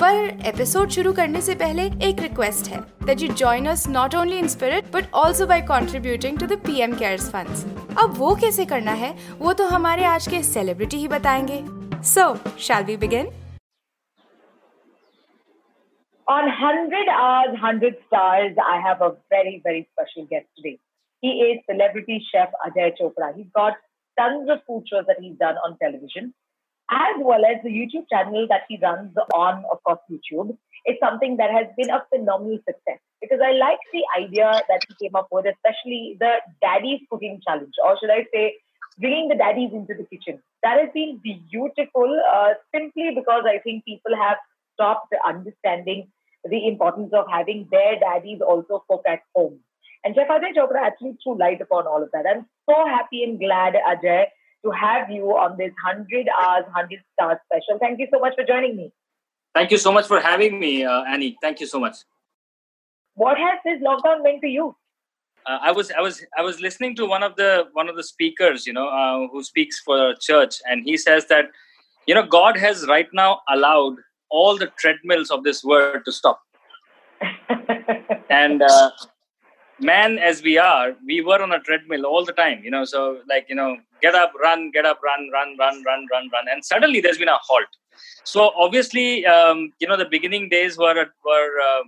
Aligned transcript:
पर 0.00 0.46
एपिसोड 0.48 0.88
शुरू 0.90 1.12
करने 1.12 1.40
से 1.42 1.54
पहले 1.62 1.82
एक 2.08 2.20
रिक्वेस्ट 2.22 2.68
है 2.72 2.78
that 3.06 3.22
you 3.22 3.28
join 3.40 3.66
us 3.68 3.86
not 3.88 4.14
only 4.16 4.38
in 4.38 4.46
spirit 4.48 4.84
but 4.92 5.10
also 5.24 5.46
by 5.46 5.60
contributing 5.70 6.38
to 6.38 6.46
the 6.46 6.58
PM 6.66 6.96
cares 6.98 7.28
funds 7.32 7.64
अब 8.02 8.14
वो 8.18 8.34
कैसे 8.44 8.64
करना 8.70 8.92
है 9.02 9.14
वो 9.38 9.52
तो 9.60 9.66
हमारे 9.68 10.04
आज 10.12 10.28
के 10.28 10.42
सेलिब्रिटी 10.42 10.96
ही 10.96 11.08
बताएँगे 11.08 11.62
so 12.12 12.34
shall 12.68 12.84
we 12.84 12.96
begin 13.04 13.30
On 16.26 16.48
100 16.48 16.98
Hours, 17.12 17.54
100 17.60 17.88
Stars, 18.02 18.58
I 18.64 18.74
have 18.82 19.00
a 19.02 19.08
very, 19.34 19.54
very 19.64 19.80
special 19.86 20.26
guest 20.26 20.44
today. 20.58 20.74
He 21.22 21.32
is 21.46 21.56
celebrity 21.70 22.18
chef 22.26 22.52
Ajay 22.66 22.90
Chopra. 23.00 23.30
He's 23.38 23.48
got 23.52 23.80
tons 24.16 24.52
of 24.54 24.60
food 24.68 24.92
shows 24.92 25.08
that 25.08 25.18
he's 25.20 25.34
done 25.40 25.58
on 25.64 25.74
television, 25.80 26.28
as 26.90 27.16
well 27.20 27.44
as 27.44 27.62
the 27.62 27.70
YouTube 27.70 28.06
channel 28.10 28.46
that 28.48 28.62
he 28.68 28.78
runs 28.82 29.14
on, 29.34 29.64
of 29.70 29.82
course, 29.84 30.00
YouTube. 30.10 30.56
It's 30.84 31.00
something 31.00 31.36
that 31.36 31.50
has 31.50 31.66
been 31.76 31.90
a 31.90 32.02
phenomenal 32.10 32.58
success 32.66 32.98
because 33.20 33.40
I 33.44 33.52
like 33.52 33.78
the 33.92 34.02
idea 34.18 34.62
that 34.68 34.80
he 34.88 35.06
came 35.06 35.14
up 35.14 35.28
with, 35.30 35.46
especially 35.46 36.16
the 36.18 36.36
Daddy's 36.60 37.00
Cooking 37.10 37.40
Challenge, 37.46 37.74
or 37.84 37.96
should 38.00 38.10
I 38.10 38.26
say, 38.32 38.56
bringing 38.98 39.28
the 39.28 39.36
daddies 39.36 39.70
into 39.72 39.94
the 39.94 40.04
kitchen. 40.04 40.42
That 40.62 40.80
has 40.80 40.90
been 40.92 41.20
beautiful 41.22 42.22
uh, 42.32 42.54
simply 42.74 43.12
because 43.14 43.44
I 43.46 43.58
think 43.58 43.84
people 43.84 44.16
have 44.16 44.38
stopped 44.74 45.14
understanding 45.26 46.08
the 46.44 46.66
importance 46.66 47.12
of 47.12 47.26
having 47.30 47.68
their 47.70 47.98
daddies 48.00 48.40
also 48.40 48.84
cook 48.88 49.02
at 49.06 49.20
home. 49.34 49.60
And 50.04 50.14
Chef 50.14 50.28
Ajay 50.28 50.54
Chopra 50.56 50.80
actually 50.82 51.16
threw 51.22 51.38
light 51.38 51.60
upon 51.60 51.86
all 51.86 52.02
of 52.02 52.10
that. 52.12 52.24
I'm 52.26 52.46
so 52.68 52.86
happy 52.86 53.22
and 53.22 53.38
glad, 53.38 53.74
Ajay, 53.74 54.26
to 54.64 54.70
have 54.70 55.10
you 55.10 55.24
on 55.30 55.56
this 55.56 55.72
100 55.84 56.28
hours, 56.42 56.64
100 56.66 57.00
stars 57.14 57.38
special. 57.46 57.78
Thank 57.78 57.98
you 57.98 58.08
so 58.12 58.18
much 58.18 58.34
for 58.36 58.44
joining 58.44 58.76
me. 58.76 58.92
Thank 59.54 59.70
you 59.70 59.78
so 59.78 59.92
much 59.92 60.06
for 60.06 60.20
having 60.20 60.60
me, 60.60 60.84
uh, 60.84 61.02
Annie. 61.04 61.36
Thank 61.40 61.60
you 61.60 61.66
so 61.66 61.80
much. 61.80 61.96
What 63.14 63.36
has 63.38 63.58
this 63.64 63.82
lockdown 63.82 64.22
meant 64.22 64.40
to 64.42 64.48
you? 64.48 64.76
Uh, 65.46 65.58
I 65.62 65.72
was 65.72 65.90
I 65.90 66.00
was 66.00 66.22
I 66.36 66.42
was 66.42 66.60
listening 66.60 66.94
to 66.96 67.06
one 67.06 67.22
of 67.22 67.34
the 67.36 67.66
one 67.72 67.88
of 67.88 67.96
the 67.96 68.04
speakers, 68.04 68.66
you 68.66 68.72
know, 68.72 68.88
uh, 68.88 69.26
who 69.32 69.42
speaks 69.42 69.80
for 69.80 70.14
church, 70.20 70.56
and 70.68 70.84
he 70.84 70.96
says 70.96 71.26
that 71.28 71.46
you 72.06 72.14
know 72.14 72.24
God 72.24 72.58
has 72.58 72.86
right 72.86 73.08
now 73.12 73.40
allowed 73.48 73.96
all 74.30 74.58
the 74.58 74.70
treadmills 74.78 75.30
of 75.30 75.42
this 75.42 75.64
world 75.64 76.02
to 76.04 76.12
stop, 76.12 76.40
and 78.30 78.62
uh, 78.62 78.90
man 79.80 80.18
as 80.18 80.42
we 80.42 80.58
are, 80.58 80.94
we 81.06 81.20
were 81.20 81.42
on 81.42 81.52
a 81.52 81.60
treadmill 81.60 82.04
all 82.06 82.24
the 82.24 82.32
time, 82.32 82.62
you 82.64 82.70
know. 82.70 82.84
So 82.84 83.20
like 83.28 83.46
you 83.48 83.54
know, 83.54 83.76
get 84.02 84.14
up, 84.14 84.32
run, 84.40 84.70
get 84.70 84.86
up, 84.86 85.00
run, 85.02 85.28
run, 85.32 85.56
run, 85.58 85.82
run, 85.84 86.06
run, 86.12 86.30
run, 86.32 86.44
and 86.50 86.64
suddenly 86.64 87.00
there's 87.00 87.18
been 87.18 87.28
a 87.28 87.38
halt. 87.42 87.66
So 88.24 88.52
obviously, 88.56 89.26
um, 89.26 89.72
you 89.80 89.88
know, 89.88 89.96
the 89.96 90.04
beginning 90.04 90.48
days 90.48 90.78
were 90.78 91.06
were 91.24 91.50
uh, 91.68 91.82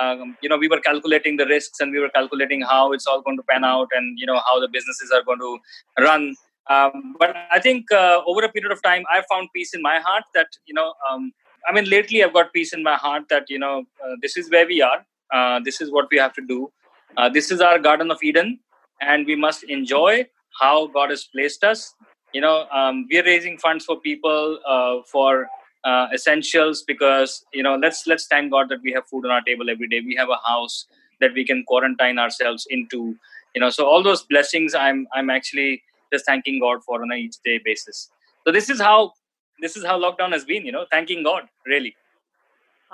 um, 0.00 0.36
you 0.42 0.48
know 0.48 0.56
we 0.56 0.68
were 0.68 0.80
calculating 0.80 1.36
the 1.36 1.46
risks 1.46 1.80
and 1.80 1.92
we 1.92 1.98
were 1.98 2.10
calculating 2.10 2.62
how 2.62 2.92
it's 2.92 3.06
all 3.06 3.22
going 3.22 3.36
to 3.36 3.42
pan 3.44 3.64
out 3.64 3.88
and 3.92 4.18
you 4.18 4.26
know 4.26 4.40
how 4.46 4.60
the 4.60 4.68
businesses 4.68 5.10
are 5.10 5.22
going 5.22 5.40
to 5.40 5.58
run. 6.02 6.34
Um, 6.68 7.14
but 7.18 7.34
I 7.52 7.60
think 7.60 7.92
uh, 7.92 8.22
over 8.26 8.42
a 8.42 8.50
period 8.50 8.72
of 8.72 8.82
time, 8.82 9.04
I 9.10 9.22
found 9.30 9.48
peace 9.54 9.72
in 9.72 9.82
my 9.82 10.00
heart 10.00 10.24
that 10.34 10.48
you 10.66 10.74
know. 10.74 10.94
Um, 11.10 11.32
I 11.68 11.72
mean, 11.72 11.90
lately 11.90 12.22
I've 12.22 12.32
got 12.32 12.52
peace 12.52 12.72
in 12.72 12.84
my 12.84 12.94
heart 12.94 13.24
that 13.30 13.48
you 13.48 13.58
know 13.58 13.84
uh, 14.04 14.14
this 14.22 14.36
is 14.36 14.50
where 14.50 14.66
we 14.66 14.82
are. 14.82 15.04
Uh, 15.32 15.60
this 15.64 15.80
is 15.80 15.90
what 15.90 16.06
we 16.10 16.18
have 16.18 16.32
to 16.34 16.42
do. 16.46 16.70
Uh, 17.16 17.28
this 17.30 17.50
is 17.50 17.60
our 17.60 17.78
Garden 17.78 18.10
of 18.10 18.22
Eden, 18.22 18.58
and 19.00 19.26
we 19.26 19.36
must 19.36 19.64
enjoy 19.64 20.26
how 20.60 20.86
God 20.88 21.10
has 21.10 21.24
placed 21.24 21.64
us. 21.64 21.94
You 22.34 22.42
know, 22.42 22.66
um, 22.70 23.06
we're 23.10 23.24
raising 23.24 23.56
funds 23.56 23.84
for 23.84 23.98
people 24.00 24.58
uh, 24.68 24.96
for 25.10 25.48
uh, 25.84 26.08
essentials 26.12 26.82
because 26.82 27.44
you 27.54 27.62
know 27.62 27.76
let's 27.76 28.06
let's 28.06 28.26
thank 28.26 28.50
God 28.50 28.68
that 28.68 28.80
we 28.82 28.92
have 28.92 29.06
food 29.06 29.24
on 29.24 29.30
our 29.30 29.40
table 29.42 29.70
every 29.70 29.88
day. 29.88 30.00
We 30.00 30.16
have 30.16 30.28
a 30.28 30.40
house 30.46 30.86
that 31.20 31.32
we 31.32 31.44
can 31.44 31.64
quarantine 31.66 32.18
ourselves 32.18 32.66
into. 32.68 33.16
You 33.54 33.60
know, 33.60 33.70
so 33.70 33.86
all 33.86 34.02
those 34.02 34.22
blessings 34.22 34.74
I'm 34.74 35.06
I'm 35.14 35.30
actually 35.30 35.82
just 36.12 36.26
thanking 36.26 36.60
God 36.60 36.84
for 36.84 37.00
on 37.00 37.10
a 37.12 37.14
each 37.14 37.36
day 37.44 37.60
basis. 37.64 38.10
So 38.44 38.52
this 38.52 38.68
is 38.68 38.78
how 38.78 39.12
this 39.60 39.76
is 39.76 39.84
how 39.86 39.98
lockdown 39.98 40.32
has 40.32 40.44
been. 40.44 40.66
You 40.66 40.72
know, 40.72 40.84
thanking 40.90 41.22
God 41.22 41.44
really. 41.64 41.96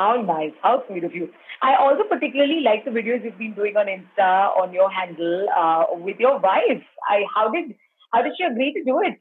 How 0.03 0.21
nice. 0.21 0.53
How 0.63 0.83
sweet 0.87 1.05
of 1.05 1.15
you. 1.15 1.29
I 1.63 1.77
also 1.77 2.03
particularly 2.13 2.61
like 2.61 2.85
the 2.85 2.91
videos 2.91 3.25
you've 3.25 3.39
been 3.39 3.55
doing 3.55 3.77
on 3.77 3.87
Insta 3.87 4.31
on 4.61 4.73
your 4.73 4.91
handle 4.91 5.47
uh, 5.57 5.85
with 6.07 6.19
your 6.19 6.39
wife. 6.41 6.87
I 7.09 7.19
how 7.35 7.51
did 7.51 7.77
how 8.13 8.23
did 8.23 8.33
she 8.37 8.45
agree 8.45 8.73
to 8.73 8.83
do 8.83 9.01
it? 9.01 9.21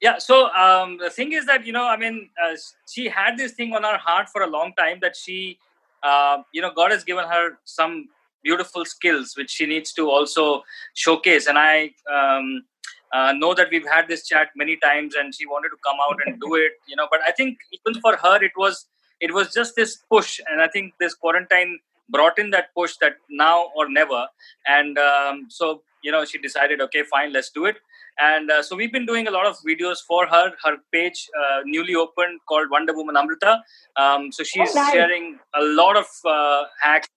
Yeah. 0.00 0.16
So 0.18 0.48
um, 0.52 0.96
the 0.96 1.10
thing 1.10 1.32
is 1.32 1.44
that 1.46 1.66
you 1.66 1.72
know, 1.74 1.86
I 1.86 1.98
mean, 1.98 2.30
uh, 2.42 2.56
she 2.88 3.08
had 3.08 3.36
this 3.36 3.52
thing 3.52 3.74
on 3.74 3.84
her 3.84 3.98
heart 3.98 4.30
for 4.30 4.42
a 4.42 4.46
long 4.46 4.72
time 4.78 5.00
that 5.02 5.16
she, 5.16 5.58
uh, 6.02 6.38
you 6.54 6.62
know, 6.62 6.72
God 6.74 6.92
has 6.92 7.04
given 7.04 7.28
her 7.28 7.58
some 7.64 8.08
beautiful 8.42 8.86
skills 8.86 9.34
which 9.36 9.50
she 9.50 9.66
needs 9.66 9.92
to 9.92 10.08
also 10.10 10.62
showcase. 10.94 11.46
And 11.46 11.58
I 11.58 11.90
um, 12.10 12.64
uh, 13.12 13.32
know 13.32 13.52
that 13.52 13.68
we've 13.70 13.86
had 13.86 14.08
this 14.08 14.26
chat 14.26 14.48
many 14.56 14.78
times, 14.88 15.14
and 15.14 15.34
she 15.34 15.44
wanted 15.44 15.76
to 15.76 15.76
come 15.84 15.98
out 16.08 16.18
and 16.24 16.40
do 16.40 16.54
it. 16.54 16.72
You 16.88 16.96
know, 16.96 17.06
but 17.10 17.20
I 17.28 17.32
think 17.32 17.58
even 17.78 18.00
for 18.00 18.16
her, 18.16 18.42
it 18.42 18.52
was 18.56 18.86
it 19.22 19.32
was 19.32 19.52
just 19.54 19.76
this 19.76 19.96
push, 20.10 20.40
and 20.50 20.60
I 20.60 20.68
think 20.68 20.94
this 21.00 21.14
quarantine 21.14 21.78
brought 22.10 22.38
in 22.38 22.50
that 22.50 22.74
push 22.74 22.96
that 23.00 23.14
now 23.30 23.70
or 23.76 23.88
never. 23.88 24.26
And 24.66 24.98
um, 24.98 25.46
so 25.48 25.82
you 26.04 26.10
know, 26.12 26.24
she 26.24 26.38
decided, 26.38 26.80
okay, 26.82 27.04
fine, 27.04 27.32
let's 27.32 27.50
do 27.50 27.64
it 27.66 27.76
and 28.18 28.50
uh, 28.50 28.62
so 28.62 28.76
we've 28.76 28.92
been 28.92 29.06
doing 29.06 29.26
a 29.28 29.30
lot 29.30 29.46
of 29.46 29.56
videos 29.66 29.98
for 30.06 30.26
her 30.26 30.52
her 30.64 30.76
page 30.92 31.28
uh, 31.42 31.60
newly 31.64 31.94
opened 31.94 32.38
called 32.48 32.68
wonder 32.70 32.92
woman 32.94 33.16
amrita 33.16 33.52
um, 33.96 34.30
so 34.30 34.42
she's 34.44 34.70
Oh, 34.76 34.80
nice. 34.80 34.92
sharing 34.92 35.38
a 35.54 35.62
lot 35.80 35.96
of 35.96 36.06
uh, 36.26 36.64
hacks 36.82 37.08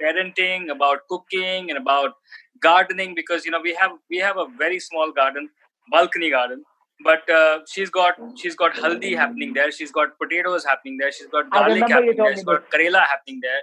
parenting 0.00 0.70
about 0.70 1.00
cooking 1.08 1.70
and 1.70 1.78
about 1.78 2.12
gardening 2.60 3.14
because 3.14 3.44
you 3.46 3.50
know 3.50 3.60
we 3.68 3.74
have 3.74 3.92
we 4.10 4.18
have 4.18 4.36
a 4.36 4.46
very 4.58 4.80
small 4.80 5.12
garden 5.12 5.48
balcony 5.90 6.30
garden 6.30 6.64
but 7.04 7.28
uh, 7.30 7.60
she's 7.70 7.90
got 7.90 8.14
she's 8.36 8.56
got 8.56 8.74
haldi 8.74 9.16
happening 9.16 9.52
there. 9.52 9.70
She's 9.70 9.92
got 9.92 10.18
potatoes 10.18 10.64
happening 10.64 10.98
there. 10.98 11.12
She's 11.12 11.26
got 11.28 11.50
garlic 11.50 11.88
happening 11.88 12.16
there. 12.16 12.34
she's 12.34 12.44
got 12.44 12.70
karela 12.70 13.02
happening 13.12 13.40
there. 13.42 13.62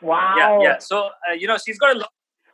Wow. 0.00 0.34
yeah. 0.38 0.60
Yeah 0.62 0.78
so 0.78 1.06
uh, 1.28 1.32
you 1.36 1.48
know 1.48 1.58
she's 1.64 1.78
got 1.78 1.96
a 1.96 1.98
lot 1.98 2.12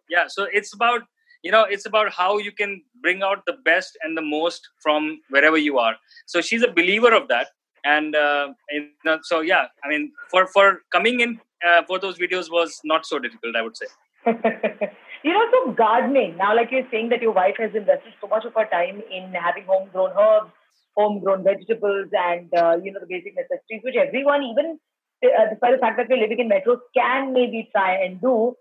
yeah. 0.08 0.24
So 0.28 0.46
it's 0.52 0.74
about 0.74 1.02
you 1.42 1.52
know 1.52 1.64
it's 1.64 1.86
about 1.86 2.12
how 2.12 2.38
you 2.38 2.52
can 2.52 2.82
bring 3.02 3.22
out 3.22 3.44
the 3.46 3.56
best 3.64 3.98
and 4.02 4.16
the 4.16 4.22
most 4.22 4.68
from 4.80 5.20
wherever 5.30 5.58
you 5.58 5.78
are. 5.78 5.96
So 6.26 6.40
she's 6.40 6.62
a 6.62 6.72
believer 6.72 7.12
of 7.14 7.28
that. 7.28 7.48
And 7.84 8.16
uh, 8.16 8.54
you 8.70 8.88
know, 9.04 9.18
so 9.22 9.40
yeah. 9.40 9.66
I 9.84 9.88
mean 9.88 10.12
for 10.30 10.46
for 10.46 10.80
coming 10.90 11.20
in 11.20 11.38
uh, 11.66 11.82
for 11.86 11.98
those 11.98 12.18
videos 12.18 12.50
was 12.50 12.80
not 12.84 13.06
so 13.06 13.18
difficult 13.18 13.56
i 13.56 13.62
would 13.62 13.76
say 13.76 13.86
you 14.26 15.32
know, 15.32 15.44
so 15.52 15.72
gardening. 15.72 16.36
Now, 16.36 16.56
like 16.56 16.70
you're 16.70 16.88
saying 16.90 17.10
that 17.10 17.22
your 17.22 17.32
wife 17.32 17.56
has 17.58 17.74
invested 17.74 18.12
so 18.20 18.28
much 18.28 18.44
of 18.44 18.54
her 18.54 18.66
time 18.70 19.02
in 19.10 19.32
having 19.32 19.64
homegrown 19.66 20.12
herbs, 20.18 20.50
homegrown 20.96 21.44
vegetables, 21.44 22.08
and 22.12 22.48
uh, 22.54 22.76
you 22.82 22.92
know 22.92 23.00
the 23.00 23.06
basic 23.06 23.34
necessities, 23.36 23.82
which 23.84 23.96
everyone, 23.96 24.42
even 24.42 24.78
uh, 25.24 25.50
despite 25.50 25.72
the 25.72 25.78
fact 25.78 25.96
that 25.98 26.08
we're 26.08 26.20
living 26.20 26.38
in 26.38 26.48
metros, 26.48 26.80
can 26.96 27.32
maybe 27.32 27.68
try 27.72 27.96
and 27.96 28.20
do. 28.20 28.54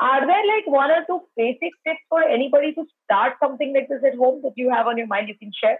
Are 0.00 0.26
there 0.26 0.46
like 0.56 0.66
one 0.66 0.90
or 0.90 1.04
two 1.06 1.20
basic 1.36 1.72
tips 1.86 2.00
for 2.08 2.22
anybody 2.22 2.72
to 2.72 2.84
start 3.04 3.34
something 3.42 3.74
like 3.74 3.88
this 3.90 4.00
at 4.06 4.16
home 4.16 4.40
that 4.42 4.52
you 4.56 4.70
have 4.70 4.86
on 4.86 4.96
your 4.96 5.06
mind 5.06 5.28
you 5.28 5.36
can 5.36 5.52
share? 5.52 5.78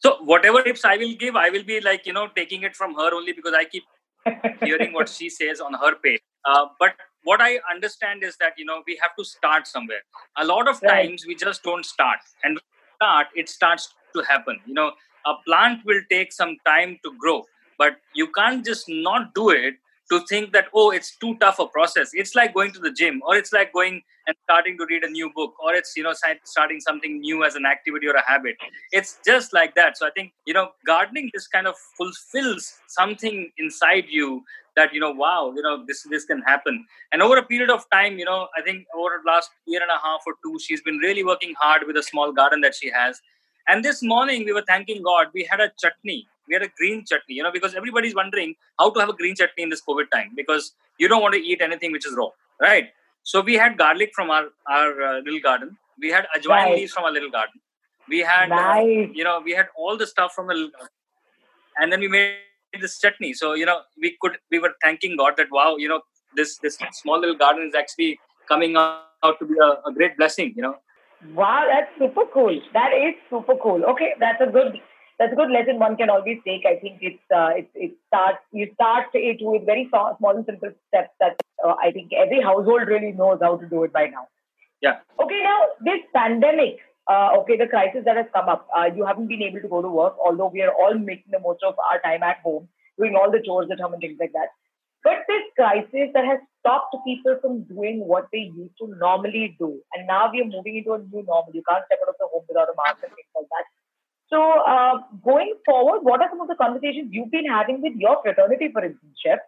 So 0.00 0.16
whatever 0.22 0.62
tips 0.62 0.84
I 0.84 0.98
will 0.98 1.14
give, 1.14 1.36
I 1.36 1.48
will 1.48 1.62
be 1.62 1.80
like 1.80 2.04
you 2.04 2.12
know 2.12 2.28
taking 2.36 2.62
it 2.62 2.76
from 2.76 2.94
her 2.94 3.14
only 3.14 3.32
because 3.32 3.54
I 3.54 3.64
keep 3.64 3.84
hearing 4.62 4.92
what 4.92 5.08
she 5.08 5.30
says 5.30 5.60
on 5.60 5.72
her 5.74 5.94
page. 5.94 6.20
Uh, 6.44 6.66
but 6.78 6.94
what 7.24 7.40
I 7.40 7.58
understand 7.72 8.22
is 8.24 8.36
that 8.38 8.54
you 8.56 8.64
know 8.64 8.82
we 8.86 8.98
have 9.02 9.14
to 9.16 9.24
start 9.24 9.66
somewhere. 9.66 10.02
A 10.38 10.44
lot 10.44 10.68
of 10.68 10.80
right. 10.82 11.08
times 11.08 11.26
we 11.26 11.34
just 11.34 11.62
don't 11.62 11.84
start, 11.84 12.18
and 12.44 12.60
start 12.96 13.28
it 13.34 13.48
starts 13.48 13.94
to 14.14 14.22
happen. 14.22 14.60
You 14.66 14.74
know, 14.74 14.92
a 15.26 15.34
plant 15.46 15.80
will 15.84 16.00
take 16.10 16.32
some 16.32 16.56
time 16.66 16.98
to 17.04 17.12
grow, 17.18 17.44
but 17.78 17.96
you 18.14 18.28
can't 18.28 18.64
just 18.64 18.88
not 18.88 19.34
do 19.34 19.50
it 19.50 19.74
to 20.10 20.20
think 20.26 20.52
that 20.52 20.66
oh 20.74 20.90
it's 20.90 21.16
too 21.16 21.36
tough 21.40 21.58
a 21.58 21.66
process 21.66 22.10
it's 22.12 22.34
like 22.34 22.52
going 22.52 22.72
to 22.72 22.80
the 22.80 22.90
gym 22.90 23.22
or 23.26 23.36
it's 23.36 23.52
like 23.52 23.72
going 23.72 24.02
and 24.26 24.36
starting 24.44 24.76
to 24.76 24.86
read 24.90 25.04
a 25.04 25.08
new 25.08 25.30
book 25.34 25.54
or 25.62 25.74
it's 25.74 25.96
you 25.96 26.02
know 26.02 26.12
starting 26.44 26.80
something 26.80 27.20
new 27.20 27.44
as 27.44 27.54
an 27.54 27.64
activity 27.64 28.06
or 28.06 28.14
a 28.14 28.26
habit 28.28 28.56
it's 28.92 29.18
just 29.24 29.52
like 29.52 29.74
that 29.74 29.96
so 29.96 30.06
i 30.06 30.10
think 30.10 30.32
you 30.46 30.54
know 30.54 30.68
gardening 30.86 31.30
just 31.34 31.50
kind 31.52 31.66
of 31.66 31.74
fulfills 31.96 32.74
something 32.88 33.50
inside 33.58 34.04
you 34.08 34.42
that 34.80 34.94
you 34.94 35.00
know 35.04 35.12
wow 35.22 35.52
you 35.56 35.62
know 35.66 35.74
this 35.90 36.02
this 36.14 36.24
can 36.32 36.42
happen 36.50 36.84
and 37.12 37.22
over 37.26 37.36
a 37.42 37.46
period 37.52 37.70
of 37.76 37.84
time 37.96 38.18
you 38.22 38.28
know 38.30 38.40
i 38.58 38.62
think 38.68 38.86
over 38.96 39.20
the 39.22 39.30
last 39.30 39.50
year 39.66 39.82
and 39.86 39.94
a 39.98 40.00
half 40.06 40.30
or 40.32 40.34
two 40.44 40.58
she's 40.66 40.82
been 40.90 40.98
really 41.06 41.24
working 41.32 41.54
hard 41.64 41.86
with 41.86 42.02
a 42.02 42.06
small 42.10 42.32
garden 42.40 42.66
that 42.66 42.74
she 42.82 42.90
has 42.98 43.20
and 43.68 43.84
this 43.84 44.02
morning 44.14 44.44
we 44.50 44.58
were 44.58 44.66
thanking 44.72 45.02
god 45.10 45.38
we 45.40 45.48
had 45.52 45.60
a 45.68 45.70
chutney 45.84 46.20
we 46.50 46.54
had 46.54 46.62
a 46.62 46.68
green 46.76 47.04
chutney, 47.06 47.36
you 47.36 47.42
know, 47.44 47.52
because 47.52 47.74
everybody's 47.74 48.14
wondering 48.14 48.54
how 48.78 48.90
to 48.90 49.00
have 49.00 49.08
a 49.08 49.12
green 49.12 49.36
chutney 49.36 49.62
in 49.62 49.70
this 49.70 49.82
COVID 49.88 50.10
time 50.12 50.32
because 50.36 50.72
you 50.98 51.08
don't 51.08 51.22
want 51.22 51.34
to 51.34 51.40
eat 51.40 51.62
anything 51.62 51.92
which 51.92 52.06
is 52.06 52.14
raw, 52.16 52.28
right? 52.60 52.88
So 53.22 53.40
we 53.40 53.54
had 53.54 53.78
garlic 53.78 54.10
from 54.14 54.30
our 54.30 54.46
our 54.68 55.02
uh, 55.02 55.20
little 55.20 55.40
garden. 55.40 55.76
We 56.00 56.10
had 56.10 56.26
ajwain 56.36 56.66
nice. 56.66 56.78
leaves 56.78 56.92
from 56.92 57.04
our 57.04 57.12
little 57.12 57.30
garden. 57.30 57.60
We 58.08 58.18
had, 58.18 58.48
nice. 58.48 59.08
uh, 59.08 59.12
you 59.12 59.22
know, 59.22 59.40
we 59.44 59.52
had 59.52 59.68
all 59.76 59.96
the 59.96 60.06
stuff 60.06 60.32
from 60.34 60.48
the 60.48 60.70
and 61.78 61.92
then 61.92 62.00
we 62.00 62.08
made 62.08 62.38
this 62.80 62.98
chutney. 62.98 63.32
So 63.32 63.54
you 63.54 63.66
know, 63.66 63.80
we 64.00 64.16
could 64.20 64.38
we 64.50 64.58
were 64.58 64.74
thanking 64.82 65.16
God 65.16 65.34
that 65.36 65.48
wow, 65.50 65.76
you 65.76 65.88
know, 65.88 66.00
this 66.36 66.58
this 66.58 66.78
small 66.92 67.20
little 67.20 67.36
garden 67.36 67.66
is 67.66 67.74
actually 67.74 68.18
coming 68.48 68.76
out 68.76 69.38
to 69.38 69.44
be 69.46 69.54
a, 69.62 69.88
a 69.88 69.92
great 69.92 70.16
blessing. 70.16 70.52
You 70.56 70.62
know. 70.62 70.76
Wow, 71.34 71.66
that's 71.68 71.90
super 71.98 72.24
cool. 72.32 72.60
That 72.72 72.92
is 72.92 73.14
super 73.28 73.54
cool. 73.62 73.84
Okay, 73.84 74.14
that's 74.18 74.40
a 74.40 74.50
good 74.50 74.80
that's 75.18 75.34
a 75.34 75.36
good 75.36 75.50
lesson 75.50 75.78
one 75.78 75.96
can 75.96 76.08
always 76.08 76.38
take. 76.46 76.64
I 76.64 76.76
think 76.76 76.98
it's 77.02 77.22
uh, 77.30 77.50
it, 77.54 77.70
it 77.74 77.92
starts 78.08 78.38
you 78.52 78.70
start 78.74 79.08
it 79.12 79.38
with 79.40 79.66
very 79.66 79.86
small 79.90 80.16
and 80.36 80.46
simple 80.46 80.70
steps 80.88 81.10
that 81.20 81.36
uh, 81.62 81.74
I 81.82 81.90
think 81.92 82.12
every 82.16 82.40
household 82.40 82.88
really 82.88 83.12
knows 83.12 83.38
how 83.42 83.56
to 83.58 83.66
do 83.66 83.84
it 83.84 83.92
by 83.92 84.06
now. 84.06 84.28
Yeah. 84.80 85.00
Okay, 85.22 85.42
now 85.44 85.60
this 85.84 86.00
pandemic, 86.14 86.78
uh, 87.08 87.30
okay, 87.38 87.56
the 87.56 87.66
crisis 87.66 88.02
that 88.04 88.16
has 88.16 88.26
come 88.34 88.48
up, 88.48 88.68
uh, 88.76 88.86
you 88.94 89.04
haven't 89.04 89.28
been 89.28 89.42
able 89.42 89.60
to 89.60 89.68
go 89.68 89.82
to 89.82 89.88
work, 89.88 90.16
although 90.24 90.48
we 90.48 90.62
are 90.62 90.72
all 90.72 90.94
making 90.94 91.30
the 91.30 91.40
most 91.40 91.62
of 91.62 91.74
our 91.90 92.00
time 92.00 92.22
at 92.22 92.38
home, 92.44 92.68
doing 92.98 93.14
all 93.14 93.30
the 93.30 93.42
chores 93.44 93.68
at 93.72 93.80
home 93.80 93.92
and 93.94 94.00
things 94.02 94.18
like 94.20 94.32
that. 94.32 94.48
But 95.02 95.24
this 95.26 95.42
crisis 95.56 96.12
that 96.12 96.24
has 96.24 96.40
stopped 96.60 96.94
people 97.06 97.38
from 97.40 97.62
doing 97.64 98.00
what 98.06 98.28
they 98.32 98.52
used 98.52 98.76
to 98.80 98.94
normally 98.98 99.56
do, 99.58 99.80
and 99.94 100.06
now 100.06 100.30
we 100.30 100.42
are 100.42 100.44
moving 100.44 100.76
into 100.76 100.92
a 100.92 100.98
new 100.98 101.24
normal. 101.24 101.50
You 101.54 101.62
can't 101.66 101.84
step 101.86 101.98
out 102.02 102.10
of 102.10 102.16
the 102.20 102.28
home 102.30 102.44
without 102.46 102.68
a 102.68 102.76
mask 102.76 103.02
and 103.02 103.12
things 103.12 103.32
like 103.34 103.48
that. 103.48 103.64
So, 104.28 104.40
uh, 104.60 104.98
going 105.24 105.54
forward, 105.64 106.00
what 106.02 106.20
are 106.20 106.28
some 106.30 106.40
of 106.40 106.48
the 106.48 106.54
conversations 106.54 107.08
you've 107.10 107.30
been 107.30 107.46
having 107.46 107.82
with 107.82 107.94
your 107.96 108.20
fraternity, 108.22 108.68
for 108.72 108.84
instance, 108.84 109.18
Chef? 109.24 109.38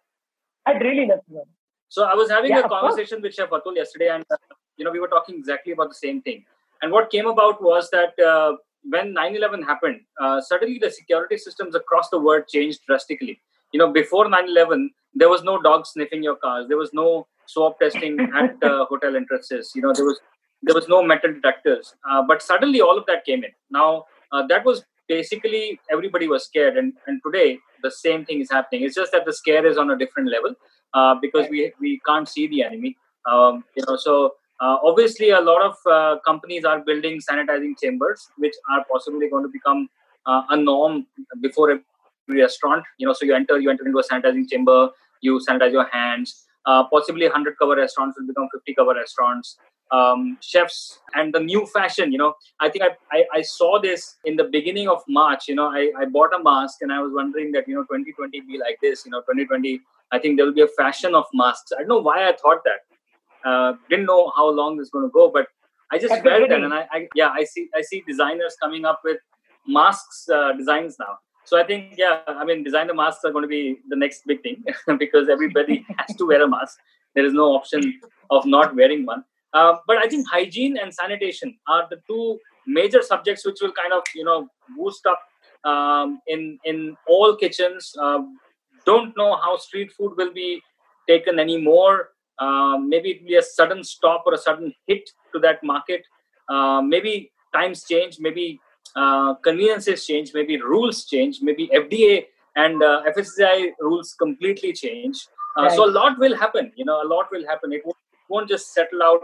I'd 0.67 0.81
really 0.81 1.07
love 1.07 1.21
to 1.29 1.35
know. 1.35 1.45
So, 1.89 2.05
I 2.05 2.15
was 2.15 2.31
having 2.31 2.51
yeah, 2.51 2.61
a 2.61 2.69
conversation 2.69 3.21
with 3.21 3.35
Chef 3.35 3.51
Atul 3.51 3.77
yesterday, 3.77 4.09
and 4.09 4.25
uh, 4.31 4.37
you 4.77 4.85
know, 4.85 4.91
we 4.91 4.99
were 4.99 5.09
talking 5.09 5.37
exactly 5.37 5.73
about 5.73 5.91
the 5.91 5.95
same 5.95 6.23
thing. 6.23 6.45
And 6.83 6.93
what 6.93 7.11
came 7.11 7.27
about 7.27 7.63
was 7.63 7.89
that 7.91 8.19
uh, 8.19 8.57
when 8.83 9.15
9/11 9.15 9.65
happened, 9.65 10.01
uh, 10.21 10.41
suddenly 10.41 10.79
the 10.79 10.91
security 10.91 11.39
systems 11.39 11.75
across 11.75 12.11
the 12.11 12.21
world 12.21 12.49
changed 12.49 12.81
drastically. 12.87 13.41
You 13.73 13.79
know, 13.79 13.93
before 13.93 14.27
9/11, 14.27 14.89
there 15.15 15.29
was 15.29 15.43
no 15.43 15.61
dog 15.63 15.87
sniffing 15.87 16.23
your 16.23 16.37
cars. 16.37 16.67
There 16.69 16.79
was 16.85 16.93
no 16.93 17.27
swab 17.47 17.79
testing 17.81 18.21
at 18.43 18.63
uh, 18.63 18.85
hotel 18.87 19.17
entrances. 19.17 19.73
You 19.75 19.83
know, 19.83 19.93
there 19.95 20.05
was 20.05 20.21
there 20.63 20.75
was 20.75 20.89
no 20.89 21.03
metal 21.03 21.33
detectors. 21.33 21.95
Uh, 22.09 22.23
but 22.27 22.43
suddenly, 22.43 22.81
all 22.81 22.99
of 22.99 23.07
that 23.07 23.25
came 23.25 23.45
in. 23.45 23.51
Now 23.71 24.05
uh, 24.33 24.47
that 24.49 24.65
was 24.65 24.85
basically 25.09 25.81
everybody 25.91 26.27
was 26.29 26.45
scared 26.45 26.77
and, 26.77 26.93
and 27.07 27.21
today 27.25 27.59
the 27.83 27.91
same 27.91 28.25
thing 28.25 28.41
is 28.41 28.51
happening 28.51 28.83
it's 28.83 28.95
just 28.95 29.13
that 29.13 29.25
the 29.25 29.33
scare 29.33 29.67
is 29.67 29.77
on 29.77 29.91
a 29.91 29.99
different 29.99 30.29
level 30.31 30.55
uh, 30.95 31.15
because 31.21 31.49
we 31.51 31.73
we 31.81 32.01
can't 32.07 32.29
see 32.29 32.47
the 32.47 32.63
enemy 32.63 32.97
um, 33.31 33.65
you 33.77 33.85
know 33.87 33.97
so 33.97 34.35
uh, 34.63 34.79
obviously 34.85 35.31
a 35.31 35.41
lot 35.41 35.61
of 35.69 35.77
uh, 35.91 36.21
companies 36.25 36.65
are 36.65 36.81
building 36.89 37.21
sanitizing 37.29 37.75
chambers 37.83 38.29
which 38.37 38.55
are 38.71 38.85
possibly 38.91 39.29
going 39.29 39.43
to 39.43 39.49
become 39.49 39.89
uh, 40.27 40.43
a 40.51 40.57
norm 40.57 41.05
before 41.41 41.71
every 41.71 42.41
restaurant. 42.41 42.85
You 42.99 43.09
know 43.09 43.13
so 43.13 43.27
you 43.27 43.35
enter 43.35 43.59
you 43.59 43.71
enter 43.71 43.85
into 43.85 43.99
a 43.99 44.05
sanitizing 44.05 44.49
chamber 44.49 44.91
you 45.21 45.41
sanitize 45.49 45.73
your 45.73 45.89
hands. 45.89 46.47
Uh, 46.65 46.85
possibly 46.85 47.27
100 47.27 47.59
cover 47.59 47.75
restaurants 47.75 48.17
will 48.17 48.27
become 48.27 48.49
50 48.53 48.75
cover 48.75 48.95
restaurants. 48.95 49.59
Um, 49.91 50.39
chefs 50.41 51.01
and 51.15 51.35
the 51.35 51.41
new 51.41 51.67
fashion 51.67 52.13
you 52.13 52.17
know 52.17 52.33
i 52.61 52.71
think 52.71 52.83
I, 52.83 52.93
I, 53.15 53.25
I 53.35 53.43
saw 53.43 53.79
this 53.79 54.17
in 54.25 54.37
the 54.37 54.45
beginning 54.45 54.89
of 54.89 55.03
march 55.07 55.49
you 55.49 55.55
know 55.55 55.67
I, 55.67 55.93
I 55.99 56.07
bought 56.07 56.33
a 56.35 56.43
mask 56.43 56.79
and 56.81 56.91
i 56.91 56.99
was 57.03 57.13
wondering 57.15 57.53
that 57.53 57.69
you 57.69 57.75
know 57.75 57.83
2020 57.83 58.41
be 58.41 58.59
like 58.59 58.79
this 58.81 59.05
you 59.05 59.11
know 59.11 59.21
2020 59.21 59.83
i 60.11 60.19
think 60.19 60.39
there 60.39 60.47
will 60.47 60.55
be 60.55 60.63
a 60.63 60.75
fashion 60.79 61.15
of 61.15 61.27
masks. 61.35 61.73
I 61.77 61.81
don't 61.81 61.89
know 61.89 61.99
why 61.99 62.27
i 62.27 62.33
thought 62.33 62.65
that 62.65 62.92
uh, 63.45 63.73
didn't 63.89 64.07
know 64.07 64.33
how 64.37 64.49
long 64.49 64.77
this 64.77 64.87
is 64.87 64.91
going 64.91 65.07
to 65.07 65.13
go 65.13 65.31
but 65.31 65.47
i 65.91 65.99
just 65.99 66.11
That's 66.11 66.23
felt 66.23 66.49
that 66.49 66.63
and 66.63 66.75
I, 66.75 66.87
I, 66.91 67.09
yeah 67.15 67.31
i 67.31 67.45
see 67.45 67.69
i 67.75 67.83
see 67.83 68.03
designers 68.07 68.57
coming 68.63 68.85
up 68.85 69.01
with 69.05 69.19
masks 69.67 70.29
uh, 70.29 70.53
designs 70.53 70.97
now 70.99 71.19
so 71.45 71.59
i 71.59 71.65
think 71.65 71.95
yeah 71.97 72.21
i 72.27 72.45
mean 72.45 72.63
designer 72.63 72.95
masks 72.95 73.25
are 73.25 73.33
going 73.33 73.43
to 73.43 73.55
be 73.59 73.79
the 73.89 73.97
next 73.97 74.23
big 74.27 74.43
thing 74.43 74.65
because 74.99 75.29
everybody 75.29 75.85
has 75.99 76.17
to 76.17 76.27
wear 76.27 76.43
a 76.43 76.49
mask 76.49 76.79
there 77.15 77.25
is 77.25 77.33
no 77.33 77.53
option 77.59 78.01
of 78.31 78.47
not 78.47 78.75
wearing 78.75 79.05
one 79.07 79.25
uh, 79.53 79.77
but 79.87 79.99
I 79.99 80.09
think 80.09 80.27
hygiene 80.29 80.79
and 80.79 80.93
sanitation 80.93 81.57
are 81.69 81.87
the 81.91 82.01
two 82.09 82.39
major 82.67 83.03
subjects 83.03 83.45
which 83.45 83.59
will 83.61 83.73
kind 83.73 83.93
of 83.93 84.03
you 84.15 84.25
know 84.25 84.49
boost 84.77 85.07
up 85.07 85.21
um, 85.71 86.21
in 86.27 86.59
in 86.65 86.97
all 87.07 87.37
kitchens. 87.37 87.95
Uh, 88.01 88.23
don't 88.87 89.17
know 89.17 89.37
how 89.37 89.57
street 89.57 89.93
food 89.93 90.13
will 90.17 90.33
be 90.33 90.63
taken 91.09 91.39
anymore. 91.39 92.09
Uh, 92.39 92.79
maybe 92.79 93.11
it 93.11 93.23
will 93.23 93.29
be 93.29 93.37
a 93.37 93.43
sudden 93.43 93.85
stop 93.85 94.25
or 94.27 94.35
a 94.35 94.39
sudden 94.39 94.75
hit 94.87 95.09
to 95.33 95.39
that 95.41 95.63
market. 95.63 96.05
Uh, 96.49 96.81
maybe 96.83 97.31
times 97.55 97.85
change. 97.85 98.19
Maybe 98.19 98.61
uh, 98.97 99.35
conveniences 99.35 100.07
change. 100.07 100.33
Maybe 100.35 100.61
rules 100.61 101.05
change. 101.05 101.39
Maybe 101.43 101.69
FDA 101.69 102.27
and 102.57 102.83
uh, 102.83 103.03
FSSAI 103.17 103.73
rules 103.81 104.15
completely 104.15 104.73
change. 104.73 105.27
Right. 105.57 105.73
So 105.73 105.89
a 105.89 105.93
lot 105.93 106.19
will 106.19 106.37
happen. 106.37 106.73
You 106.77 106.85
know, 106.85 107.03
a 107.03 107.07
lot 107.07 107.27
will 107.31 107.47
happen. 107.47 107.73
It 107.73 107.83
won't 108.29 108.49
just 108.49 108.73
settle 108.73 109.03
out 109.03 109.23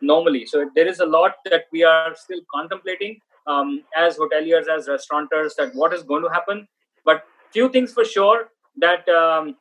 normally. 0.00 0.46
So 0.46 0.70
there 0.74 0.86
is 0.86 1.00
a 1.00 1.06
lot 1.06 1.36
that 1.50 1.64
we 1.72 1.84
are 1.84 2.14
still 2.14 2.40
contemplating 2.54 3.20
um, 3.46 3.84
as 3.96 4.16
hoteliers, 4.16 4.68
as 4.68 4.88
restaurateurs, 4.88 5.54
that 5.56 5.74
what 5.74 5.92
is 5.92 6.02
going 6.02 6.22
to 6.22 6.28
happen. 6.28 6.66
But 7.04 7.24
few 7.50 7.68
things 7.68 7.92
for 7.92 8.04
sure 8.04 8.48
that 8.78 9.08
um, 9.08 9.56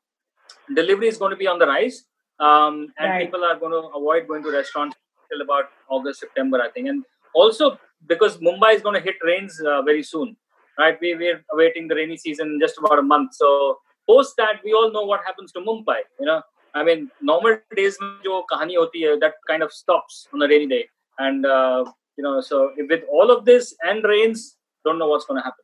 delivery 0.76 1.08
is 1.08 1.18
going 1.18 1.32
to 1.32 1.38
be 1.38 1.48
on 1.48 1.60
the 1.60 1.68
rise, 1.68 2.04
um, 2.40 2.94
and 2.98 3.10
right. 3.10 3.26
people 3.26 3.44
are 3.44 3.58
going 3.58 3.72
to 3.72 3.90
avoid 3.96 4.28
going 4.28 4.44
to 4.44 4.52
restaurants 4.52 4.96
till 5.32 5.42
about 5.42 5.66
August, 5.90 6.20
September, 6.20 6.62
I 6.62 6.70
think. 6.70 6.88
And 6.88 7.04
also 7.34 7.80
because 8.06 8.38
Mumbai 8.38 8.76
is 8.76 8.82
going 8.82 8.96
to 8.96 9.02
hit 9.02 9.16
rains 9.24 9.60
uh, 9.62 9.82
very 9.82 10.04
soon, 10.04 10.36
right? 10.78 10.98
We, 11.02 11.16
we're 11.16 11.44
awaiting 11.54 11.88
the 11.88 11.96
rainy 11.96 12.18
season 12.18 12.48
in 12.48 12.60
just 12.60 12.78
about 12.78 13.00
a 13.00 13.02
month. 13.02 13.34
So 13.36 13.80
post 14.08 14.36
that, 14.38 14.62
we 14.64 14.74
all 14.74 14.92
know 14.92 15.04
what 15.04 15.22
happens 15.26 15.52
to 15.54 15.60
Mumbai. 15.60 16.02
You 16.20 16.28
know, 16.28 16.42
I 16.74 16.84
mean, 16.84 17.10
normal 17.22 17.58
days 17.76 17.98
jo 18.24 18.46
kahani 18.52 18.76
hoti 18.76 19.06
hai, 19.06 19.18
that 19.20 19.36
kind 19.48 19.64
of 19.64 19.72
stops 19.72 20.28
on 20.34 20.42
a 20.42 20.48
rainy 20.48 20.68
day, 20.68 20.86
and 21.18 21.46
uh, 21.46 21.86
you 22.18 22.24
know, 22.24 22.40
so 22.42 22.72
with 22.78 23.04
all 23.12 23.32
of 23.32 23.46
this 23.46 23.76
and 23.84 24.04
rains, 24.04 24.58
don't 24.86 25.00
know 25.00 25.08
what's 25.08 25.26
going 25.26 25.40
to 25.40 25.44
happen. 25.44 25.64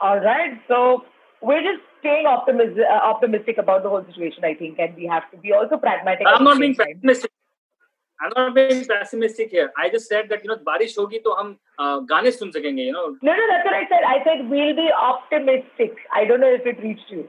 All 0.00 0.20
right, 0.20 0.60
so 0.68 1.04
we're 1.40 1.62
just 1.62 1.82
staying 2.05 2.25
optimistic, 2.25 2.83
uh, 2.89 3.01
optimistic 3.11 3.57
about 3.57 3.83
the 3.83 3.89
whole 3.89 4.05
situation, 4.05 4.43
I 4.45 4.53
think, 4.53 4.79
and 4.79 4.95
we 4.95 5.05
have 5.07 5.29
to 5.31 5.37
be 5.37 5.53
also 5.53 5.77
pragmatic. 5.77 6.27
I'm 6.27 6.43
not 6.43 6.59
being 6.59 6.75
pessimistic. 6.75 7.31
I'm 8.23 8.33
not 8.35 8.53
being 8.55 8.85
pessimistic 8.85 9.49
here. 9.49 9.71
I 9.77 9.89
just 9.89 10.07
said 10.07 10.29
that 10.29 10.43
you 10.43 10.49
know 10.49 10.57
बारिश 10.65 10.97
होगी 10.99 11.19
तो 11.27 11.33
हम 11.37 11.55
uh, 11.79 11.99
गाने 12.11 12.31
सुन 12.31 12.51
सकेंगे. 12.51 12.85
You 12.85 12.91
know. 12.97 13.05
No, 13.21 13.35
no, 13.39 13.47
that's 13.51 13.65
what 13.65 13.73
I 13.73 13.87
said. 13.93 14.03
I 14.07 14.23
said 14.23 14.49
we'll 14.49 14.75
be 14.75 14.89
optimistic. 15.05 15.97
I 16.13 16.25
don't 16.25 16.39
know 16.39 16.53
if 16.59 16.65
it 16.65 16.83
reached 16.83 17.09
you. 17.09 17.27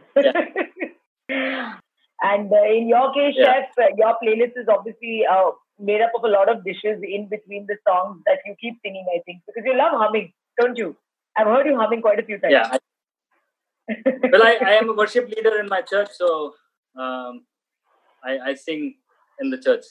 Yeah. 1.29 1.79
And 2.23 2.53
uh, 2.53 2.65
in 2.73 2.89
your 2.89 3.13
case, 3.15 3.35
yeah. 3.37 3.53
chef, 3.53 3.79
uh, 3.79 3.89
your 3.97 4.17
playlist 4.23 4.57
is 4.57 4.69
obviously 4.69 5.25
uh, 5.29 5.51
made 5.81 6.03
up 6.03 6.13
of 6.17 6.25
a 6.25 6.29
lot 6.29 6.49
of 6.49 6.65
dishes 6.65 7.03
in 7.03 7.29
between 7.29 7.67
the 7.67 7.77
songs 7.89 8.23
that 8.27 8.39
you 8.47 8.55
keep 8.61 8.79
singing. 8.85 9.05
I 9.15 9.21
think 9.27 9.43
because 9.47 9.65
you 9.67 9.77
love 9.77 9.93
humming, 9.95 10.33
don't 10.61 10.77
you? 10.77 10.95
I've 11.37 11.49
heard 11.49 11.67
you 11.67 11.77
humming 11.77 12.03
quite 12.03 12.21
a 12.21 12.23
few 12.23 12.39
times. 12.39 12.53
Yeah. 12.53 12.77
well, 13.88 14.44
I, 14.44 14.58
I, 14.66 14.72
am 14.74 14.90
a 14.90 14.94
worship 14.94 15.30
leader 15.30 15.60
in 15.60 15.68
my 15.68 15.82
church, 15.82 16.10
so 16.14 16.54
um, 16.98 17.46
I, 18.24 18.38
I 18.48 18.56
sing 18.56 18.96
in 19.40 19.50
the 19.50 19.58
church. 19.58 19.86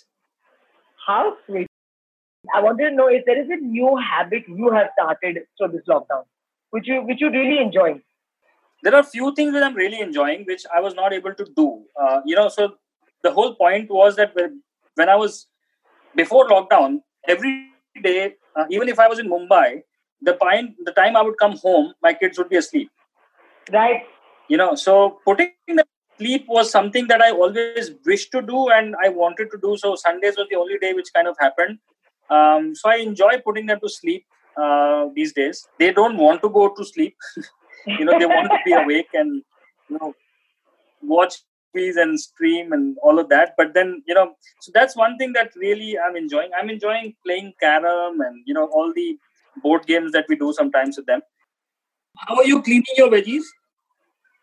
How 1.07 1.37
sweet! 1.47 1.67
I 2.55 2.61
wanted 2.61 2.91
to 2.91 2.97
know 2.97 3.09
if 3.09 3.25
there 3.25 3.41
is 3.41 3.49
a 3.51 3.57
new 3.57 3.97
habit 3.97 4.45
you 4.49 4.71
have 4.71 4.89
started 4.99 5.39
through 5.57 5.73
this 5.73 5.83
lockdown. 5.89 6.25
which 6.71 6.87
you 6.87 7.03
which 7.03 7.21
you 7.21 7.31
really 7.31 7.59
enjoy? 7.59 8.01
There 8.83 8.95
are 8.95 9.01
a 9.01 9.05
few 9.05 9.35
things 9.35 9.53
that 9.55 9.63
I'm 9.63 9.75
really 9.75 10.01
enjoying, 10.01 10.45
which 10.45 10.65
I 10.75 10.81
was 10.81 10.95
not 10.95 11.13
able 11.13 11.35
to 11.35 11.47
do. 11.57 11.85
Uh, 12.01 12.21
you 12.27 12.37
know, 12.37 12.49
so 12.49 12.75
the 13.23 13.33
whole 13.33 13.55
point 13.55 13.91
was 13.91 14.17
that 14.17 14.35
when 14.35 15.09
I 15.09 15.17
was 15.17 15.47
before 16.15 16.49
lockdown, 16.49 17.01
every 17.27 17.71
day, 18.03 18.35
uh, 18.55 18.65
even 18.71 18.89
if 18.89 18.99
I 18.99 19.09
was 19.09 19.19
in 19.19 19.31
Mumbai, 19.31 19.83
the 20.21 20.35
time 20.35 20.75
the 20.85 20.93
time 20.93 21.17
I 21.17 21.23
would 21.23 21.39
come 21.39 21.57
home, 21.57 21.95
my 22.03 22.13
kids 22.13 22.39
would 22.39 22.51
be 22.51 22.57
asleep. 22.57 22.91
Right. 23.73 24.05
You 24.49 24.57
know, 24.57 24.75
so 24.75 25.19
putting 25.25 25.53
them 25.67 25.79
to 25.79 25.85
sleep 26.19 26.45
was 26.49 26.71
something 26.71 27.09
that 27.09 27.21
I 27.21 27.33
always 27.33 27.91
wished 28.05 28.31
to 28.33 28.43
do 28.43 28.69
and 28.69 28.95
I 29.03 29.09
wanted 29.09 29.51
to 29.51 29.59
do. 29.61 29.77
So 29.77 29.97
Sundays 29.97 30.37
was 30.37 30.47
the 30.51 30.57
only 30.57 30.79
day 30.79 30.93
which 30.93 31.13
kind 31.15 31.27
of 31.27 31.37
happened. 31.41 31.79
Um, 32.31 32.75
so 32.75 32.91
I 32.91 32.97
enjoy 32.97 33.41
putting 33.45 33.67
them 33.67 33.81
to 33.81 33.89
sleep 33.89 34.25
uh, 34.57 35.07
these 35.15 35.33
days. 35.33 35.67
They 35.79 35.93
don't 35.93 36.17
want 36.17 36.43
to 36.43 36.49
go 36.49 36.69
to 36.69 36.85
sleep. 36.85 37.17
you 37.87 38.05
know, 38.05 38.19
they 38.19 38.27
want 38.27 38.51
to 38.51 38.59
be 38.65 38.73
awake 38.73 39.09
and 39.15 39.43
you 39.89 39.99
know 40.01 40.15
watch 41.03 41.35
movies 41.75 41.97
and 41.97 42.19
stream 42.19 42.73
and 42.73 42.97
all 43.03 43.19
of 43.19 43.29
that. 43.29 43.55
But 43.57 43.75
then 43.75 44.03
you 44.07 44.15
know, 44.15 44.35
so 44.61 44.73
that's 44.75 44.97
one 44.97 45.17
thing 45.19 45.33
that 45.35 45.51
really 45.57 45.97
I'm 45.99 46.17
enjoying. 46.17 46.51
I'm 46.59 46.71
enjoying 46.71 47.15
playing 47.25 47.53
carom 47.61 48.21
and 48.21 48.43
you 48.47 48.55
know 48.55 48.67
all 48.67 48.93
the 48.95 49.19
board 49.63 49.87
games 49.87 50.13
that 50.13 50.27
we 50.29 50.37
do 50.37 50.53
sometimes 50.53 50.97
with 50.97 51.07
them. 51.07 51.21
How 52.19 52.37
are 52.37 52.45
you 52.45 52.63
cleaning 52.63 52.85
your 52.97 53.09
veggies? 53.09 53.45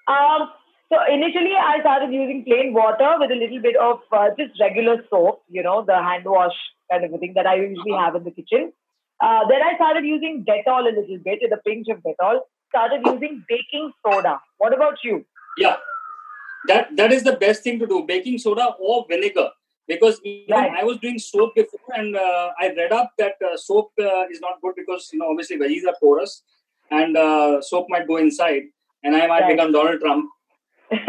Um, 0.08 0.50
so 0.92 0.98
initially, 1.12 1.53
I 1.56 1.80
started 1.80 2.13
using 2.13 2.44
plain 2.46 2.74
water 2.74 3.15
with 3.20 3.32
a 3.32 3.36
little 3.36 3.62
bit 3.62 3.75
of 3.77 4.00
uh, 4.12 4.30
just 4.38 4.60
regular 4.60 5.03
soap, 5.10 5.44
you 5.50 5.63
know, 5.63 5.84
the 5.86 5.96
hand 5.96 6.25
wash 6.25 6.53
kind 6.92 7.03
of 7.03 7.13
a 7.13 7.18
thing 7.18 7.34
that 7.36 7.48
I 7.48 7.56
usually 7.56 7.94
have 7.98 8.15
in 8.15 8.24
the 8.24 8.32
kitchen. 8.32 8.72
Uh, 9.22 9.48
then 9.48 9.62
I 9.62 9.75
started 9.75 10.06
using 10.06 10.46
Dettol 10.48 10.82
a 10.82 11.00
little 11.00 11.18
bit 11.24 11.39
with 11.42 11.51
a 11.51 11.62
pinch 11.65 11.88
of 11.89 12.03
Dettol. 12.03 12.42
Started 12.70 13.01
using 13.06 13.44
baking 13.48 13.92
soda. 14.06 14.39
What 14.58 14.74
about 14.74 14.98
you? 15.03 15.25
Yeah, 15.58 15.77
that 16.68 16.96
that 16.98 17.12
is 17.12 17.24
the 17.24 17.34
best 17.34 17.63
thing 17.63 17.80
to 17.80 17.88
do: 17.88 18.03
baking 18.08 18.39
soda 18.39 18.75
or 18.80 19.06
vinegar. 19.08 19.50
Because 19.88 20.20
right. 20.50 20.72
I 20.80 20.84
was 20.84 20.98
doing 20.98 21.20
soap 21.20 21.56
before, 21.56 21.80
and 21.94 22.15
uh, 22.15 22.51
I 22.60 22.70
read 22.75 22.92
up 22.92 23.13
that 23.18 23.36
uh, 23.46 23.58
soap 23.58 23.92
uh, 24.00 24.24
is 24.32 24.39
not 24.39 24.62
good 24.62 24.75
because 24.75 25.10
you 25.13 25.20
know 25.20 25.30
obviously 25.30 25.58
veggies 25.58 25.86
are 25.86 25.96
porous, 26.00 26.42
and 26.92 27.18
uh, 27.18 27.62
soap 27.62 27.88
might 27.90 28.08
go 28.08 28.18
inside, 28.18 28.63
and 29.04 29.16
I 29.16 29.28
might 29.28 29.42
right. 29.42 29.56
become 29.56 29.72
Donald 29.72 30.00
Trump 30.00 30.30
so, 30.94 31.00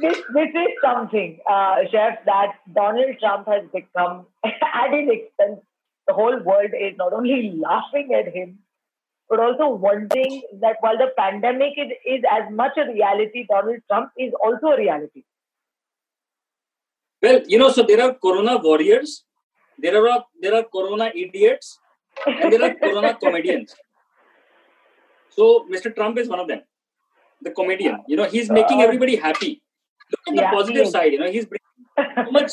this, 0.00 0.18
this 0.32 0.50
is 0.54 0.72
something, 0.82 1.38
uh, 1.48 1.76
Chef, 1.90 2.24
that 2.26 2.54
Donald 2.74 3.16
Trump 3.20 3.46
has 3.46 3.64
become 3.72 4.26
at 4.44 4.92
his 4.92 5.08
expense. 5.10 5.60
The 6.06 6.14
whole 6.14 6.38
world 6.40 6.70
is 6.78 6.96
not 6.98 7.12
only 7.12 7.54
laughing 7.56 8.14
at 8.14 8.34
him, 8.34 8.58
but 9.28 9.40
also 9.40 9.68
wondering 9.68 10.42
that 10.60 10.76
while 10.80 10.98
the 10.98 11.12
pandemic 11.16 11.74
is, 11.78 11.92
is 12.04 12.22
as 12.30 12.52
much 12.52 12.72
a 12.76 12.92
reality, 12.92 13.46
Donald 13.48 13.80
Trump 13.88 14.10
is 14.18 14.32
also 14.42 14.66
a 14.68 14.76
reality. 14.76 15.24
Well, 17.22 17.40
you 17.46 17.58
know, 17.58 17.70
so 17.70 17.82
there 17.82 18.02
are 18.02 18.14
Corona 18.14 18.58
warriors, 18.58 19.23
there 19.78 20.08
are 20.08 20.24
there 20.40 20.54
are 20.54 20.64
Corona 20.64 21.10
idiots, 21.14 21.78
and 22.26 22.52
there 22.52 22.62
are 22.62 22.74
Corona 22.74 23.14
comedians. 23.14 23.74
So 25.30 25.66
Mr. 25.70 25.94
Trump 25.94 26.18
is 26.18 26.28
one 26.28 26.40
of 26.40 26.48
them, 26.48 26.62
the 27.42 27.50
comedian. 27.50 28.02
You 28.06 28.16
know, 28.16 28.24
he's 28.24 28.50
making 28.50 28.80
uh, 28.80 28.84
everybody 28.84 29.16
happy. 29.16 29.62
Look 30.10 30.20
at 30.28 30.34
the 30.36 30.42
yeah, 30.42 30.50
positive 30.50 30.88
side. 30.88 31.12
You 31.12 31.18
know, 31.18 31.30
he's 31.30 31.46
bringing 31.46 32.24
so 32.24 32.30
much, 32.30 32.52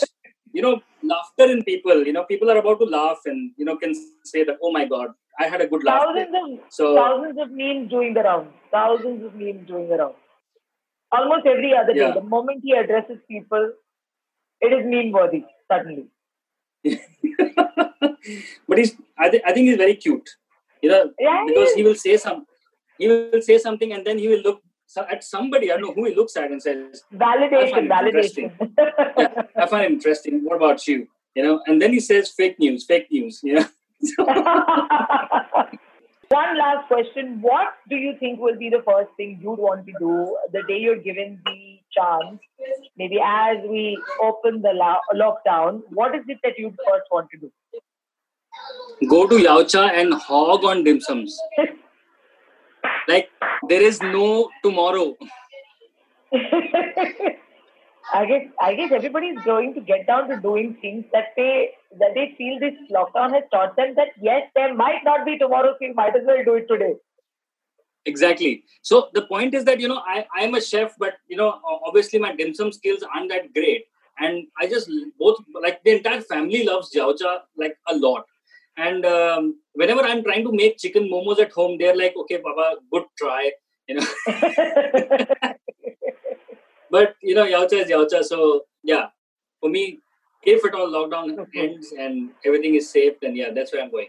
you 0.54 0.62
know, 0.62 0.82
laughter 1.04 1.52
in 1.52 1.64
people. 1.64 2.06
You 2.06 2.14
know, 2.14 2.24
people 2.24 2.50
are 2.50 2.58
about 2.58 2.80
to 2.80 2.86
laugh 2.86 3.20
and 3.26 3.52
you 3.58 3.66
know 3.66 3.78
can 3.78 3.94
say 4.24 4.44
that, 4.44 4.58
oh 4.64 4.72
my 4.72 4.86
god, 4.86 5.10
I 5.40 5.48
had 5.48 5.62
a 5.62 5.68
good 5.68 5.84
laugh. 5.84 6.02
Thousands 6.02 6.36
of 6.42 6.60
so, 6.70 6.96
thousands 6.96 7.38
of 7.40 7.52
memes 7.52 7.90
doing 7.90 8.14
the 8.14 8.22
rounds. 8.22 8.52
Thousands 8.72 9.24
of 9.26 9.36
memes 9.36 9.68
doing 9.68 9.90
the 9.90 9.98
rounds. 9.98 10.16
Almost 11.12 11.46
every 11.46 11.74
other 11.76 11.94
yeah. 11.94 12.08
day. 12.08 12.20
The 12.20 12.26
moment 12.26 12.62
he 12.64 12.74
addresses 12.74 13.18
people, 13.28 13.74
it 14.62 14.74
is 14.74 14.86
meme 14.86 15.12
worthy. 15.12 15.46
Suddenly. 15.70 16.08
but 18.68 18.78
he's 18.78 18.96
I, 19.18 19.30
th- 19.30 19.44
I 19.46 19.54
think 19.54 19.68
he's 19.68 19.78
very 19.78 19.96
cute 19.96 20.30
you 20.82 20.90
know 20.90 21.12
yeah, 21.20 21.44
because 21.48 21.74
he 21.74 21.84
will 21.84 21.96
say 21.96 22.18
some 22.18 22.46
he 22.98 23.08
will 23.08 23.42
say 23.42 23.58
something 23.58 23.94
and 23.94 24.06
then 24.06 24.18
he 24.18 24.28
will 24.28 24.42
look 24.42 24.62
at 24.98 25.24
somebody, 25.24 25.72
I 25.72 25.78
don't 25.78 25.88
know 25.88 25.94
who 25.94 26.06
he 26.06 26.16
looks 26.16 26.36
at 26.36 26.52
and 26.52 26.62
says, 26.62 27.04
Validation, 27.14 27.88
validation. 27.88 28.52
yeah, 29.18 29.44
I 29.56 29.66
find 29.68 29.86
it 29.86 29.92
interesting. 29.92 30.44
What 30.44 30.58
about 30.58 30.88
you? 30.88 31.08
You 31.36 31.44
know, 31.44 31.62
and 31.66 31.82
then 31.82 31.94
he 31.94 32.00
says 32.00 32.30
fake 32.30 32.60
news, 32.60 32.86
fake 32.86 33.08
news, 33.12 33.40
you 33.44 33.54
know. 33.56 33.66
One 36.30 36.58
last 36.58 36.88
question. 36.88 37.42
What 37.42 37.74
do 37.90 37.96
you 37.96 38.16
think 38.20 38.40
will 38.40 38.58
be 38.58 38.70
the 38.70 38.82
first 38.86 39.12
thing 39.18 39.40
you'd 39.42 39.60
want 39.60 39.86
to 39.86 39.94
do 40.00 40.38
the 40.54 40.64
day 40.68 40.78
you're 40.80 40.98
given 40.98 41.42
the 41.46 41.71
chance? 41.98 42.40
Maybe 42.98 43.20
as 43.24 43.58
we 43.68 44.02
open 44.22 44.62
the 44.62 44.74
lo- 44.74 45.02
lockdown, 45.16 45.82
what 45.90 46.16
is 46.16 46.24
it 46.28 46.40
that 46.44 46.54
you'd 46.58 46.78
first 46.88 47.06
want 47.12 47.30
to 47.32 47.38
do? 47.40 47.52
Go 49.08 49.28
to 49.28 49.36
Yauatcha 49.36 49.92
and 49.92 50.14
hog 50.14 50.64
on 50.64 50.84
dim 50.84 51.02
sums. 51.02 51.40
like 53.08 53.30
there 53.70 53.82
is 53.82 54.02
no 54.02 54.50
tomorrow 54.64 55.16
I 58.14 58.26
guess 58.26 58.46
I 58.62 58.74
guess 58.76 58.92
everybody 58.92 59.28
is 59.28 59.44
going 59.44 59.74
to 59.74 59.82
get 59.82 60.08
down 60.08 60.30
to 60.30 60.38
doing 60.38 60.78
things 60.82 61.06
that 61.14 61.34
they 61.36 61.72
that 62.00 62.14
they 62.16 62.34
feel 62.38 62.60
this 62.60 62.74
lockdown 62.92 63.34
has 63.34 63.44
taught 63.52 63.76
them 63.76 63.94
that 63.96 64.10
yes, 64.22 64.44
there 64.56 64.74
might 64.74 65.04
not 65.04 65.26
be 65.26 65.38
tomorrow, 65.38 65.74
so 65.74 65.86
you 65.86 65.94
might 65.94 66.16
as 66.16 66.24
well 66.26 66.44
do 66.44 66.56
it 66.56 66.68
today. 66.68 66.96
Exactly. 68.06 68.64
So 68.82 69.10
the 69.14 69.22
point 69.24 69.54
is 69.54 69.64
that 69.66 69.80
you 69.80 69.88
know 69.88 70.02
I 70.08 70.26
I 70.36 70.44
am 70.44 70.56
a 70.56 70.62
chef, 70.62 70.94
but 70.98 71.16
you 71.28 71.38
know 71.38 71.60
obviously 71.86 72.20
my 72.20 72.36
dim 72.36 72.54
sum 72.54 72.72
skills 72.72 73.04
aren't 73.14 73.30
that 73.30 73.54
great, 73.54 73.86
and 74.20 74.48
I 74.60 74.68
just 74.68 74.90
both 75.20 75.38
like 75.62 75.84
the 75.84 75.92
entire 75.98 76.22
family 76.22 76.64
loves 76.64 76.90
Yauatcha 76.96 77.42
like 77.58 77.76
a 77.88 77.96
lot. 77.96 78.26
And 78.78 79.06
um, 79.06 79.60
whenever 79.74 80.02
I'm 80.02 80.24
trying 80.24 80.44
to 80.46 80.52
make 80.52 80.80
chicken 80.80 81.04
momos 81.12 81.40
at 81.40 81.52
home, 81.52 81.78
they're 81.78 81.96
like, 81.96 82.16
okay, 82.22 82.38
Baba, 82.44 82.78
good 82.92 83.04
try. 83.20 83.52
You 83.88 83.96
know. 84.00 84.08
but 86.90 87.16
you 87.22 87.36
know, 87.36 87.46
Yauatcha 87.46 87.84
is 87.84 87.90
Yauatcha. 87.90 88.24
So 88.24 88.64
yeah, 88.84 89.08
for 89.60 89.70
me, 89.70 90.00
if 90.44 90.66
at 90.66 90.74
all 90.76 90.90
lockdown 90.90 91.46
ends 91.56 91.94
and 91.98 92.32
everything 92.46 92.76
is 92.76 92.90
safe, 92.90 93.14
then 93.22 93.36
yeah, 93.36 93.52
that's 93.54 93.74
where 93.74 93.84
I'm 93.84 93.92
going. 93.92 94.08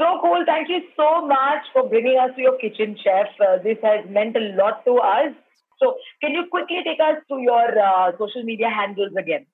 So 0.00 0.18
cool. 0.22 0.42
Thank 0.46 0.70
you 0.70 0.80
so 0.96 1.26
much 1.26 1.64
for 1.74 1.86
bringing 1.86 2.16
us 2.18 2.30
to 2.34 2.40
your 2.40 2.56
kitchen, 2.56 2.96
chef. 3.04 3.26
Uh, 3.38 3.58
this 3.62 3.76
has 3.82 4.06
meant 4.08 4.34
a 4.34 4.40
lot 4.56 4.82
to 4.86 4.94
us. 4.94 5.34
So, 5.78 5.96
can 6.22 6.32
you 6.32 6.46
quickly 6.50 6.78
take 6.82 7.00
us 7.00 7.22
to 7.28 7.38
your 7.38 7.78
uh, 7.78 8.12
social 8.18 8.42
media 8.42 8.70
handles 8.70 9.12
again? 9.18 9.44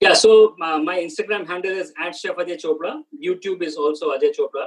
Yeah, 0.00 0.14
so 0.14 0.56
uh, 0.60 0.80
my 0.80 0.98
Instagram 0.98 1.46
handle 1.46 1.70
is 1.70 1.92
at 2.02 2.16
Chef 2.16 2.34
Ajay 2.34 2.60
Chopra. 2.60 3.02
YouTube 3.24 3.62
is 3.62 3.76
also 3.76 4.10
Ajay 4.10 4.34
Chopra. 4.36 4.66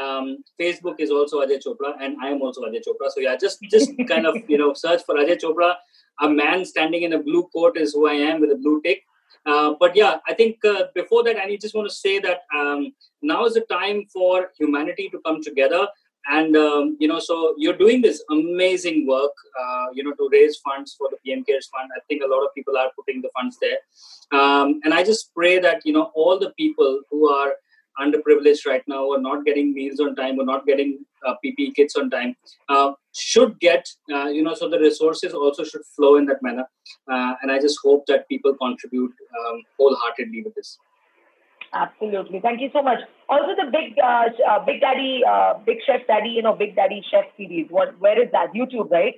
Um, 0.00 0.38
Facebook 0.60 1.00
is 1.00 1.10
also 1.10 1.40
Ajay 1.40 1.60
Chopra, 1.60 1.94
and 2.00 2.16
I 2.22 2.28
am 2.28 2.42
also 2.42 2.60
Ajay 2.62 2.82
Chopra. 2.86 3.10
So 3.10 3.18
yeah, 3.18 3.36
just 3.36 3.58
just 3.72 3.90
kind 4.08 4.24
of 4.24 4.36
you 4.48 4.56
know 4.56 4.72
search 4.72 5.02
for 5.04 5.16
Ajay 5.16 5.36
Chopra. 5.42 5.74
A 6.20 6.28
man 6.28 6.64
standing 6.64 7.02
in 7.02 7.12
a 7.14 7.18
blue 7.18 7.48
coat 7.52 7.76
is 7.76 7.92
who 7.92 8.08
I 8.08 8.14
am 8.14 8.40
with 8.40 8.52
a 8.52 8.56
blue 8.56 8.80
tick. 8.84 9.02
Uh, 9.46 9.74
but 9.80 9.96
yeah, 9.96 10.18
I 10.28 10.34
think 10.34 10.64
uh, 10.64 10.84
before 10.94 11.24
that, 11.24 11.36
I 11.36 11.56
just 11.56 11.74
want 11.74 11.88
to 11.88 11.94
say 11.94 12.18
that 12.20 12.40
um, 12.54 12.92
now 13.22 13.44
is 13.46 13.54
the 13.54 13.62
time 13.62 14.06
for 14.12 14.50
humanity 14.58 15.08
to 15.10 15.20
come 15.24 15.42
together. 15.42 15.88
And 16.26 16.54
um, 16.54 16.98
you 17.00 17.08
know 17.08 17.18
so 17.18 17.54
you're 17.56 17.76
doing 17.76 18.02
this 18.02 18.22
amazing 18.30 19.06
work 19.06 19.32
uh, 19.58 19.86
you 19.94 20.04
know 20.04 20.12
to 20.12 20.28
raise 20.30 20.58
funds 20.58 20.94
for 20.98 21.08
the 21.10 21.16
pm 21.24 21.44
cares 21.44 21.68
fund. 21.68 21.88
I 21.96 22.00
think 22.08 22.22
a 22.22 22.26
lot 22.26 22.44
of 22.44 22.54
people 22.54 22.76
are 22.76 22.90
putting 22.94 23.22
the 23.22 23.30
funds 23.34 23.56
there. 23.58 23.78
Um, 24.38 24.80
and 24.84 24.92
i 24.92 25.02
just 25.02 25.34
pray 25.34 25.58
that 25.58 25.80
you 25.86 25.94
know 25.94 26.10
all 26.14 26.38
the 26.38 26.50
people 26.58 27.00
who 27.10 27.30
are 27.30 27.52
underprivileged 27.98 28.66
right 28.66 28.82
now 28.86 29.04
or 29.04 29.18
not 29.18 29.46
getting 29.46 29.72
meals 29.72 29.98
on 29.98 30.14
time 30.14 30.38
or 30.38 30.44
not 30.44 30.66
getting 30.66 31.04
uh, 31.26 31.34
ppe 31.44 31.74
kits 31.74 31.96
on 31.96 32.10
time 32.10 32.34
uh, 32.68 32.92
should 33.12 33.58
get 33.60 33.88
uh, 34.12 34.26
you 34.26 34.42
know 34.42 34.54
so 34.54 34.68
the 34.68 34.78
resources 34.78 35.32
also 35.32 35.64
should 35.64 35.84
flow 35.96 36.16
in 36.16 36.26
that 36.26 36.42
manner 36.42 36.66
uh, 37.12 37.34
and 37.42 37.50
i 37.50 37.58
just 37.58 37.78
hope 37.82 38.06
that 38.06 38.28
people 38.28 38.54
contribute 38.54 39.12
um, 39.40 39.62
wholeheartedly 39.78 40.42
with 40.42 40.54
this 40.54 40.78
Absolutely. 41.72 42.40
Thank 42.40 42.60
you 42.60 42.68
so 42.72 42.82
much. 42.82 42.98
Also, 43.28 43.54
the 43.54 43.70
big, 43.70 43.96
uh, 44.02 44.24
uh, 44.48 44.64
Big 44.64 44.80
Daddy, 44.80 45.22
uh, 45.24 45.54
Big 45.64 45.78
Chef 45.86 46.00
Daddy, 46.08 46.30
you 46.30 46.42
know, 46.42 46.54
Big 46.54 46.74
Daddy 46.74 47.00
Chef 47.10 47.24
series. 47.36 47.66
What? 47.70 47.98
Where 48.00 48.20
is 48.20 48.30
that? 48.32 48.52
YouTube, 48.52 48.90
right? 48.90 49.14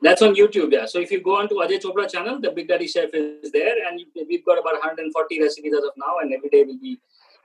That's 0.00 0.22
on 0.22 0.34
YouTube, 0.34 0.72
yeah. 0.72 0.86
So 0.86 0.98
if 0.98 1.10
you 1.10 1.22
go 1.22 1.38
on 1.38 1.48
to 1.48 1.54
Ajay 1.56 1.80
Chopra 1.80 2.10
channel, 2.10 2.40
the 2.40 2.50
Big 2.50 2.68
Daddy 2.68 2.86
Chef 2.86 3.10
is 3.12 3.50
there, 3.52 3.74
and 3.88 4.00
we've 4.28 4.44
got 4.44 4.58
about 4.58 4.74
140 4.74 5.42
recipes 5.42 5.72
as 5.72 5.84
of 5.84 5.92
now, 5.96 6.18
and 6.20 6.32
every 6.32 6.48
day 6.48 6.64
we'll 6.64 6.78
be 6.78 6.98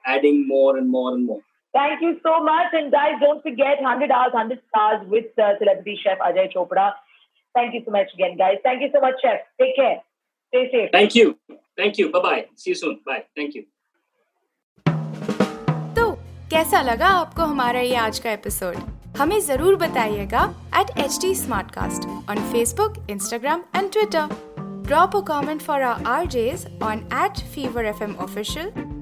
adding 0.06 0.48
more 0.48 0.78
and 0.78 0.90
more 0.90 1.14
and 1.14 1.26
more. 1.26 1.42
Thank 1.75 2.03
you 2.03 2.21
so 2.23 2.41
much, 2.41 2.73
and 2.73 2.93
guys, 2.93 3.15
don't 3.21 3.43
forget 3.43 3.83
100 3.83 4.11
hours, 4.11 4.33
100 4.33 4.61
stars 4.69 5.07
with 5.09 5.27
uh, 5.39 5.59
celebrity 5.59 5.99
chef 6.03 6.19
Ajay 6.19 6.53
Chopra. 6.55 6.93
Thank 7.55 7.75
you 7.75 7.83
so 7.85 7.91
much 7.91 8.15
again, 8.15 8.37
guys. 8.37 8.59
Thank 8.63 8.83
you 8.83 8.91
so 8.93 9.01
much, 9.01 9.15
chef. 9.23 9.41
Take 9.61 9.77
care. 9.77 10.01
Stay 10.49 10.71
safe. 10.71 10.91
Thank 10.93 11.15
you. 11.17 11.39
Thank 11.77 11.99
you. 11.99 12.11
Bye 12.13 12.21
bye. 12.21 12.47
See 12.55 12.71
you 12.71 12.77
soon. 12.77 13.01
Bye. 13.05 13.25
Thank 13.37 13.55
you. 13.55 13.65
कैसा 16.51 16.81
लगा 16.83 17.07
आपको 17.21 17.43
हमारा 17.43 17.81
ये 17.81 17.95
आज 17.97 18.19
का 18.25 18.33
episode 18.33 18.77
हमें 19.19 19.39
जरूर 19.47 19.77
बताइएगा 19.77 20.43
at 20.81 20.99
H 21.05 21.19
T 21.23 21.35
smart 21.35 21.71
cast 21.75 22.07
on 22.31 22.43
Facebook 22.53 23.07
Instagram 23.11 23.65
and 23.77 23.91
Twitter 23.93 24.29
Drop 24.85 25.15
a 25.15 25.23
comment 25.23 25.63
for 25.63 25.83
our 25.83 25.99
RJs 26.15 26.83
on 26.83 27.07
at 27.11 27.39
Fever 27.53 27.85
FM 27.91 28.11
Official, 28.23 28.67